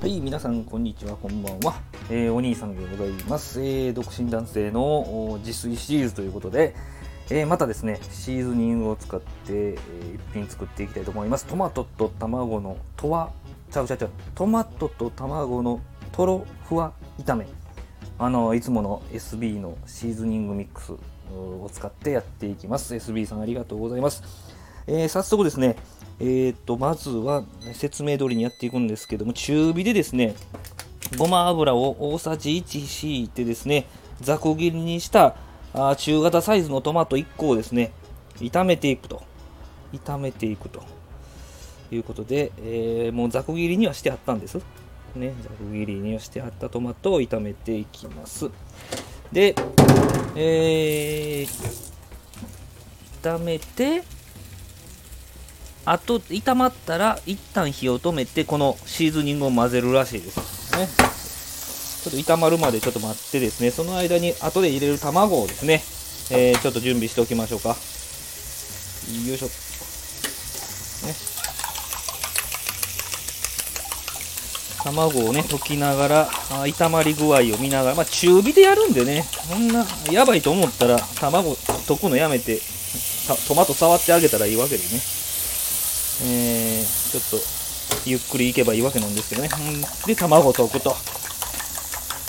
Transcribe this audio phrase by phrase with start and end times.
[0.00, 1.74] はい、皆さん、こんにちは、こんばんは。
[2.08, 3.60] えー、お兄さんでございます。
[3.60, 6.74] えー、独身男性の自炊シリーズということで、
[7.28, 11.44] えー、またですね、シーズニングを使って、えー一品作っていきたいと思います。
[11.44, 13.30] トマトと卵のとわ、
[13.70, 15.80] ちゃうちゃうちゃう、トマトと卵の
[16.12, 17.46] とろふわ炒め。
[18.18, 20.92] あの、いつもの SB のシーズニングミックス
[21.30, 22.94] を使ってやっていきます。
[22.94, 24.22] SB さんありがとうございます。
[24.86, 25.76] えー早速ですね、
[26.20, 30.34] えー、とまずは説明通りにやっていくんですけども中火でですね
[31.16, 33.86] ごま油を大さじ1敷いてですね
[34.20, 35.36] ざく切りにした
[35.72, 37.92] あ中型サイズのトマト1個をですね
[38.38, 39.22] 炒めていくと。
[39.92, 40.82] 炒めていくと。
[41.92, 44.58] いうことで、えーもうざく切りにはしてあったんです。
[45.16, 48.50] ねざく切りにはしてあったトマトを炒めていきます。
[49.32, 49.54] で
[50.36, 51.90] えー
[53.22, 54.02] 炒めて
[55.84, 60.38] あと炒まったら一旦火を止めてこのシーズニングを混ぜるらしいです。
[60.76, 60.88] ね。
[62.02, 63.70] ちょっと炒まるまでちょっと待ってですね。
[63.70, 65.82] その間に後で入れる卵をですね、
[66.30, 67.70] えーちょっと準備しておきましょうか。
[67.70, 67.76] よ
[69.34, 69.46] いしょ。
[71.06, 71.14] ね。
[74.82, 79.22] 卵をね溶きながら炒まり具合を見ながら、まあ、中火でやるんでね。
[79.22, 82.60] そんなやばいと思ったら卵溶くのやめて
[83.46, 85.19] トマト触ってあげたらいいわけでね。
[86.22, 87.60] えー、ちょっと
[88.04, 89.48] ゆっくりいけばいいわけなんですけどね。
[89.52, 90.94] うんで、卵を溶くと。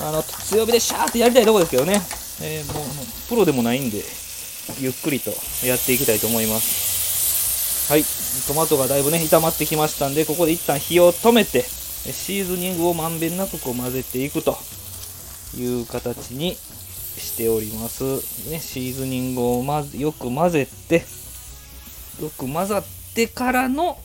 [0.00, 2.00] あの、強火でシャーってやりたいとこですけどね。
[2.40, 2.84] えーもう、
[3.28, 4.02] プロでもないんで、
[4.80, 5.30] ゆっくりと
[5.64, 7.90] やっていきたいと思います。
[7.92, 8.04] はい。
[8.46, 14.56] トマトがだいぶね、炒まってきましたんで、ここで一旦火を止めて、シーズニングをまんべんなくこう混ぜていくと
[15.56, 18.04] いう形にしております。
[18.50, 21.04] ね、シーズニングをまずよく混ぜて、
[22.22, 23.98] よく混ざってからの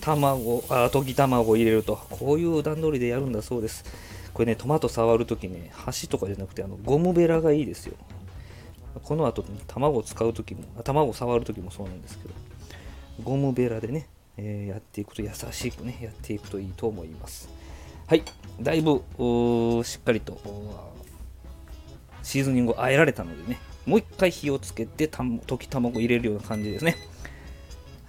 [0.00, 1.98] 卵あ溶き卵を入れると。
[2.10, 3.84] こういう段取りでやるんだそうです。
[4.32, 7.94] これねトマト触るときね箸とかじゃなくてあのゴムベラがいいですよ。
[9.02, 12.34] この後、ね、卵を使うときも卵を触るときもそうなんですけど
[13.24, 17.48] ゴムベラでね、えーやっていくと優しくねやっていくといいと思います。
[18.06, 18.22] はい。
[18.60, 19.02] だいぶ
[19.84, 20.38] しっかりと
[22.22, 26.96] シーズニングをあえられたのでねもう一回火をつけて溶き卵を入れるような感じですね。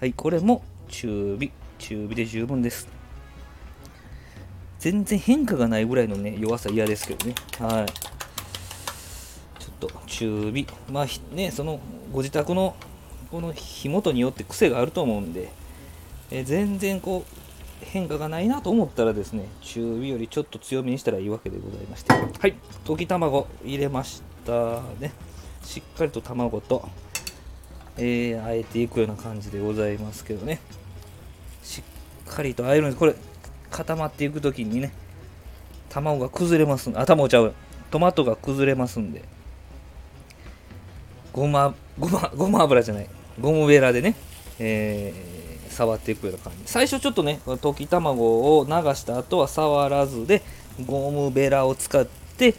[0.00, 1.50] はい、これも中火、
[1.80, 2.86] 中火で十分です。
[4.78, 7.34] 全然変化がないぐらいのね、弱さ嫌ですけどね。
[7.58, 7.86] はい。
[9.60, 11.80] ちょっと中火、まあひね、その
[12.12, 12.76] ご自宅の
[13.32, 15.50] この火元によって癖があると思うんで、
[16.30, 22.12] え全然こう変化がないなと思ったらですね、中火よりちょっと強めにしたらいいわけでございまして。
[22.12, 22.54] はい、
[22.84, 25.10] 溶き卵入れましたね。
[25.64, 26.88] しっかりと卵と、
[27.98, 30.60] えー、あえていくような感じでございますけどね。
[31.62, 32.96] しっかりとあえるんです。
[32.98, 33.14] これ
[33.70, 34.92] 固まっていく時にね
[35.90, 36.98] 卵が崩れますんで。
[36.98, 37.52] あ卵ちゃう
[37.90, 39.22] トマトが崩れますんで。
[41.32, 43.08] ごまごまごま油じゃない。
[43.40, 44.14] ゴムベラでね、
[44.58, 45.38] えー
[45.68, 46.62] 触っていくような感じ。
[46.66, 50.42] 最初ちょっとね溶き卵を流した後は触らずで
[50.86, 52.54] ゴムベラを使って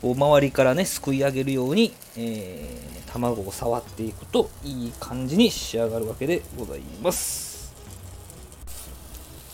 [0.00, 7.74] こう周りからねすくい上げるように、えー卵を触っていくといい感じに仕上がるわけでございます。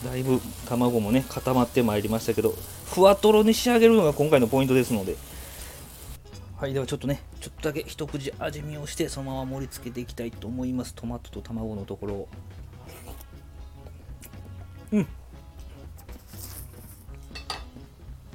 [0.04, 5.16] だいぶ卵もね固まってまいりましたけどふわとろに仕上げるのが今回のポイントですので。
[6.58, 10.94] はいではちょっとねちょっとだけ一口味見をしてそのまま盛り付けていきたいと思います。
[10.94, 12.28] トマトと卵のところを。
[14.92, 15.06] うん。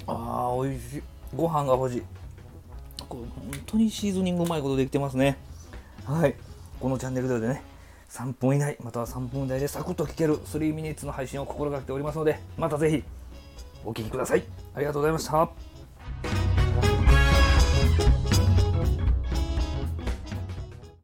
[0.07, 1.03] あー美味しい。
[1.35, 2.03] ご飯が欲しい。
[3.07, 5.37] これ本当にシーズニングうまいことできてますね。
[6.05, 6.35] はい。
[6.79, 7.63] このチャンネルではね
[8.09, 13.03] 3分以内または3分台でサクッと聞ける3ミニッツの配信を心がけておりますのでまたぜひ
[13.85, 14.43] お聞きください。
[14.75, 15.70] ありがとうございました。